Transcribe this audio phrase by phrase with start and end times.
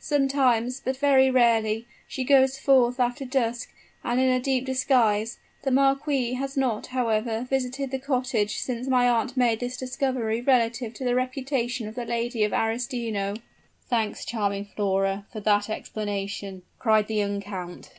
[0.00, 5.70] Sometimes but very rarely she goes forth after dusk, and in a deep disguise; the
[5.70, 11.04] marquis has not, however, visited the cottage since my aunt made this discovery relative to
[11.04, 13.36] the reputation of the Lady of Arestino."
[13.88, 17.92] "Thanks, charming Flora, for that explanation!" cried the young count.